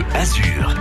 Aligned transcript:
Bleu 0.00 0.06
Azur. 0.16 0.74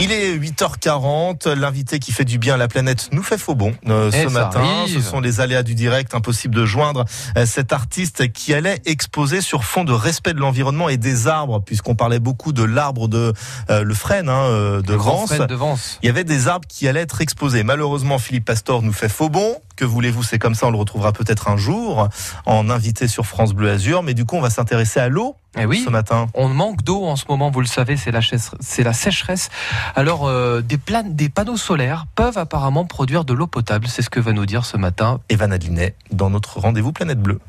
Il 0.00 0.12
est 0.12 0.38
8h40, 0.38 1.52
l'invité 1.54 1.98
qui 1.98 2.12
fait 2.12 2.24
du 2.24 2.38
bien 2.38 2.54
à 2.54 2.56
la 2.56 2.68
planète 2.68 3.08
nous 3.10 3.24
fait 3.24 3.36
faux 3.36 3.56
bon 3.56 3.74
euh, 3.88 4.10
Eh, 4.14 4.22
ce 4.22 4.28
ça 4.28 4.44
matin. 4.44 4.60
arrive. 4.60 4.94
Ce 4.94 5.00
sont 5.02 5.20
les 5.20 5.40
aléas 5.40 5.64
du 5.64 5.74
direct, 5.74 6.14
impossible 6.14 6.54
de 6.54 6.64
joindre 6.64 7.04
euh, 7.36 7.44
cet 7.46 7.72
artiste 7.72 8.32
qui 8.32 8.54
allait 8.54 8.80
exposer 8.86 9.40
sur 9.40 9.64
fond 9.64 9.82
de 9.82 9.92
respect 9.92 10.34
de 10.34 10.38
l'environnement 10.38 10.88
et 10.88 10.96
des 10.98 11.26
arbres, 11.26 11.60
puisqu'on 11.60 11.96
parlait 11.96 12.20
beaucoup 12.20 12.52
de 12.52 12.62
l'arbre 12.62 13.08
de 13.08 13.32
euh, 13.70 13.82
le 13.82 13.94
frêne 13.94 14.28
hein, 14.28 14.48
de 14.80 14.92
Le 14.92 14.96
grand 14.96 15.16
Vence. 15.16 15.34
frêne 15.34 15.46
de 15.46 15.54
Vence. 15.56 15.98
Il 16.02 16.06
y 16.06 16.10
avait 16.10 16.24
des 16.24 16.46
arbres 16.46 16.68
qui 16.68 16.86
allaient 16.86 17.00
être 17.00 17.20
exposés. 17.20 17.64
Malheureusement, 17.64 18.18
Philippe 18.18 18.44
Pastor 18.44 18.82
nous 18.82 18.92
fait 18.92 19.08
faux 19.10 19.28
bon. 19.30 19.56
Que 19.74 19.84
voulez-vous, 19.84 20.22
c'est 20.22 20.38
comme 20.38 20.54
ça, 20.54 20.68
on 20.68 20.70
le 20.70 20.78
retrouvera 20.78 21.12
peut-être 21.12 21.48
un 21.48 21.56
jour 21.56 22.08
en 22.46 22.70
invité 22.70 23.08
sur 23.08 23.26
France 23.26 23.52
Bleu 23.52 23.70
Azur. 23.70 24.02
Mais 24.04 24.14
du 24.14 24.24
coup, 24.24 24.36
on 24.36 24.40
va 24.40 24.50
s'intéresser 24.50 25.00
à 25.00 25.08
l'eau 25.08 25.34
Eh 25.56 25.64
oui. 25.66 25.82
ce 25.84 25.90
matin. 25.90 26.26
On 26.34 26.48
manque 26.48 26.82
d'eau 26.82 27.04
en 27.04 27.16
ce 27.16 27.24
moment, 27.28 27.50
vous 27.50 27.60
le 27.60 27.66
savez, 27.66 27.96
c'est 27.96 28.10
la, 28.10 28.20
chais- 28.20 28.36
c'est 28.60 28.82
la 28.82 28.92
sécheresse. 28.92 29.48
Alors, 29.96 30.26
euh, 30.26 30.60
des, 30.60 30.76
plan- 30.78 31.02
des 31.06 31.28
panneaux 31.28 31.56
solaires 31.56 32.06
peuvent 32.14 32.38
apparemment 32.38 32.84
produire 32.84 33.24
de 33.24 33.32
l'eau 33.32 33.46
potable. 33.46 33.86
C'est 33.88 34.02
ce 34.02 34.10
que 34.10 34.20
va 34.20 34.32
nous 34.32 34.46
dire 34.46 34.64
ce 34.64 34.76
matin. 34.76 35.20
Evan 35.28 35.52
Adlinet 35.52 35.94
dans 36.12 36.30
notre 36.30 36.58
rendez-vous 36.60 36.92
Planète 36.92 37.20
Bleue. 37.20 37.40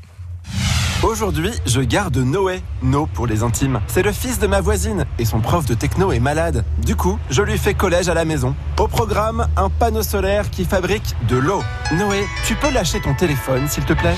Aujourd'hui, 1.04 1.52
je 1.66 1.80
garde 1.82 2.18
Noé, 2.18 2.62
No 2.82 3.06
pour 3.06 3.26
les 3.28 3.44
intimes. 3.44 3.80
C'est 3.88 4.02
le 4.02 4.12
fils 4.12 4.38
de 4.40 4.48
ma 4.48 4.60
voisine 4.60 5.06
et 5.18 5.24
son 5.26 5.40
prof 5.40 5.66
de 5.66 5.74
techno 5.74 6.12
est 6.12 6.20
malade. 6.20 6.66
Du 6.86 6.96
coup, 6.98 7.18
je 7.30 7.42
lui 7.42 7.58
fais 7.58 7.74
collège 7.74 8.10
à 8.10 8.14
la 8.14 8.26
maison. 8.26 8.54
Au 8.78 8.88
programme, 8.88 9.48
un 9.56 9.70
panneau 9.70 10.04
solaire 10.04 10.50
qui 10.50 10.66
fabrique 10.66 11.16
de 11.30 11.38
l'eau. 11.38 11.64
Noé, 11.94 12.26
tu 12.46 12.56
peux 12.56 12.70
lâcher 12.72 13.00
ton 13.02 13.14
téléphone, 13.14 13.68
s'il 13.70 13.86
te 13.86 13.94
plaît? 13.94 14.16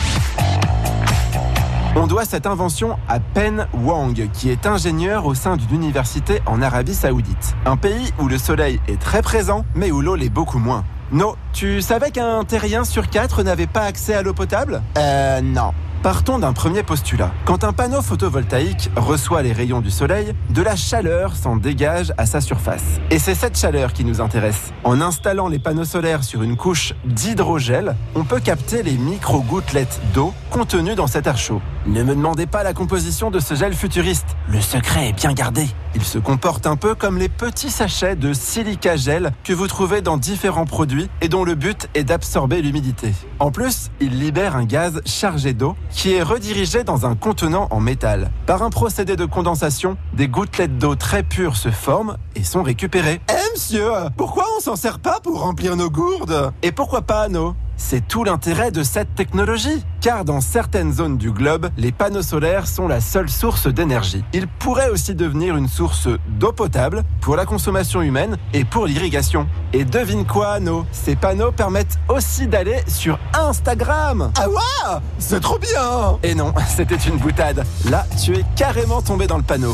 On 1.95 2.07
doit 2.07 2.25
cette 2.25 2.45
invention 2.45 2.97
à 3.07 3.19
Pen 3.19 3.67
Wang, 3.73 4.29
qui 4.33 4.49
est 4.49 4.65
ingénieur 4.65 5.25
au 5.25 5.33
sein 5.33 5.57
d'une 5.57 5.75
université 5.75 6.41
en 6.45 6.61
Arabie 6.61 6.93
Saoudite. 6.93 7.55
Un 7.65 7.77
pays 7.77 8.11
où 8.19 8.27
le 8.27 8.37
soleil 8.37 8.79
est 8.87 8.99
très 8.99 9.21
présent, 9.21 9.65
mais 9.75 9.91
où 9.91 10.01
l'eau 10.01 10.15
l'est 10.15 10.29
beaucoup 10.29 10.59
moins. 10.59 10.83
No, 11.11 11.35
tu 11.51 11.81
savais 11.81 12.11
qu'un 12.11 12.43
terrien 12.45 12.85
sur 12.85 13.09
quatre 13.09 13.43
n'avait 13.43 13.67
pas 13.67 13.81
accès 13.81 14.13
à 14.13 14.21
l'eau 14.21 14.33
potable? 14.33 14.81
Euh, 14.97 15.41
non. 15.41 15.73
Partons 16.03 16.39
d'un 16.39 16.51
premier 16.51 16.81
postulat. 16.81 17.31
Quand 17.45 17.63
un 17.63 17.73
panneau 17.73 18.01
photovoltaïque 18.01 18.89
reçoit 18.95 19.43
les 19.43 19.51
rayons 19.51 19.81
du 19.81 19.91
soleil, 19.91 20.33
de 20.49 20.63
la 20.63 20.75
chaleur 20.75 21.35
s'en 21.35 21.57
dégage 21.57 22.11
à 22.17 22.25
sa 22.25 22.41
surface. 22.41 22.99
Et 23.11 23.19
c'est 23.19 23.35
cette 23.35 23.55
chaleur 23.55 23.93
qui 23.93 24.03
nous 24.03 24.19
intéresse. 24.19 24.73
En 24.83 24.99
installant 24.99 25.47
les 25.47 25.59
panneaux 25.59 25.85
solaires 25.85 26.23
sur 26.23 26.41
une 26.41 26.57
couche 26.57 26.95
d'hydrogel, 27.05 27.95
on 28.15 28.23
peut 28.23 28.39
capter 28.39 28.81
les 28.81 28.97
micro-gouttelettes 28.97 30.01
d'eau 30.11 30.33
contenues 30.49 30.95
dans 30.95 31.05
cet 31.05 31.27
air 31.27 31.37
chaud. 31.37 31.61
Ne 31.87 32.03
me 32.03 32.13
demandez 32.13 32.45
pas 32.45 32.61
la 32.61 32.75
composition 32.75 33.31
de 33.31 33.39
ce 33.39 33.55
gel 33.55 33.73
futuriste. 33.73 34.27
Le 34.47 34.61
secret 34.61 35.09
est 35.09 35.13
bien 35.13 35.33
gardé. 35.33 35.65
Il 35.95 36.03
se 36.03 36.19
comporte 36.19 36.67
un 36.67 36.75
peu 36.75 36.93
comme 36.93 37.17
les 37.17 37.27
petits 37.27 37.71
sachets 37.71 38.15
de 38.15 38.33
silica 38.33 38.95
gel 38.97 39.31
que 39.43 39.51
vous 39.51 39.65
trouvez 39.65 40.01
dans 40.01 40.17
différents 40.17 40.67
produits 40.67 41.09
et 41.21 41.27
dont 41.27 41.43
le 41.43 41.55
but 41.55 41.89
est 41.95 42.03
d'absorber 42.03 42.61
l'humidité. 42.61 43.13
En 43.39 43.49
plus, 43.49 43.89
il 43.99 44.19
libère 44.19 44.55
un 44.55 44.65
gaz 44.65 45.01
chargé 45.07 45.53
d'eau 45.53 45.75
qui 45.89 46.13
est 46.13 46.21
redirigé 46.21 46.83
dans 46.83 47.07
un 47.07 47.15
contenant 47.15 47.67
en 47.71 47.79
métal. 47.79 48.29
Par 48.45 48.61
un 48.61 48.69
procédé 48.69 49.15
de 49.15 49.25
condensation, 49.25 49.97
des 50.13 50.27
gouttelettes 50.27 50.77
d'eau 50.77 50.93
très 50.93 51.23
pures 51.23 51.57
se 51.57 51.71
forment 51.71 52.15
et 52.35 52.43
sont 52.43 52.61
récupérées. 52.61 53.21
Eh 53.27 53.53
monsieur, 53.55 53.89
pourquoi 54.17 54.45
on 54.55 54.61
s'en 54.61 54.75
sert 54.75 54.99
pas 54.99 55.19
pour 55.19 55.41
remplir 55.41 55.75
nos 55.75 55.89
gourdes? 55.89 56.53
Et 56.61 56.71
pourquoi 56.71 57.01
pas 57.01 57.27
nos 57.27 57.55
c'est 57.81 58.07
tout 58.07 58.23
l'intérêt 58.23 58.71
de 58.71 58.83
cette 58.83 59.15
technologie, 59.15 59.83
car 60.01 60.23
dans 60.23 60.39
certaines 60.39 60.93
zones 60.93 61.17
du 61.17 61.31
globe, 61.31 61.69
les 61.77 61.91
panneaux 61.91 62.21
solaires 62.21 62.67
sont 62.67 62.87
la 62.87 63.01
seule 63.01 63.29
source 63.29 63.67
d'énergie. 63.67 64.23
Ils 64.33 64.47
pourraient 64.47 64.89
aussi 64.89 65.15
devenir 65.15 65.57
une 65.57 65.67
source 65.67 66.07
d'eau 66.29 66.51
potable 66.53 67.03
pour 67.21 67.35
la 67.35 67.45
consommation 67.45 68.01
humaine 68.01 68.37
et 68.53 68.63
pour 68.63 68.85
l'irrigation. 68.85 69.47
Et 69.73 69.83
devine 69.83 70.25
quoi, 70.25 70.53
Anno? 70.53 70.85
Ces 70.91 71.15
panneaux 71.15 71.51
permettent 71.51 71.97
aussi 72.07 72.47
d'aller 72.47 72.81
sur 72.87 73.19
Instagram 73.33 74.31
Ah 74.39 74.47
ouais? 74.47 74.99
C'est 75.17 75.41
trop 75.41 75.57
bien 75.57 76.19
Et 76.23 76.35
non, 76.35 76.53
c'était 76.67 76.95
une 76.95 77.17
boutade. 77.17 77.65
Là, 77.89 78.05
tu 78.23 78.37
es 78.37 78.45
carrément 78.55 79.01
tombé 79.01 79.27
dans 79.27 79.37
le 79.37 79.43
panneau. 79.43 79.73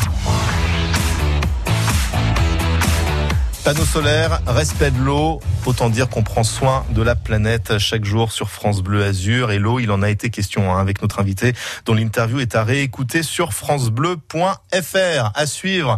Panneaux 3.68 3.84
solaires, 3.84 4.40
respect 4.48 4.92
de 4.92 4.98
l'eau, 4.98 5.42
autant 5.66 5.90
dire 5.90 6.08
qu'on 6.08 6.24
prend 6.24 6.46
soin 6.46 6.86
de 6.92 7.02
la 7.02 7.16
planète 7.16 7.80
chaque 7.80 8.06
jour 8.06 8.32
sur 8.32 8.50
France 8.50 8.82
Bleu 8.82 9.04
Azur. 9.04 9.52
Et 9.52 9.60
l'eau, 9.60 9.82
il 9.82 9.92
en 9.92 10.02
a 10.02 10.10
été 10.10 10.30
question 10.30 10.74
hein, 10.74 10.80
avec 10.80 11.02
notre 11.02 11.20
invité, 11.20 11.52
dont 11.84 11.94
l'interview 11.94 12.40
est 12.40 12.56
à 12.56 12.64
réécouter 12.64 13.24
sur 13.24 13.52
francebleu.fr. 13.52 15.32
À 15.36 15.46
suivre 15.46 15.98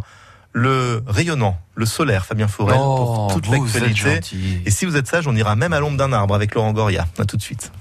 le 0.52 1.04
rayonnant, 1.06 1.60
le 1.76 1.86
solaire, 1.86 2.26
Fabien 2.26 2.48
Forel, 2.48 2.76
pour 2.76 3.30
toute 3.32 3.46
Oh, 3.48 3.62
vous 3.62 3.78
êtes 3.78 3.84
l'actualité. 3.84 4.64
Et 4.66 4.72
si 4.72 4.88
vous 4.88 4.96
êtes 4.96 5.06
sage, 5.06 5.28
on 5.28 5.36
ira 5.36 5.56
même 5.56 5.72
à 5.72 5.80
l'ombre 5.80 5.98
d'un 5.98 6.12
arbre 6.12 6.34
avec 6.34 6.56
Laurent 6.56 6.74
Goria. 6.74 7.06
À 7.20 7.26
tout 7.26 7.38
de 7.38 7.44
suite. 7.44 7.72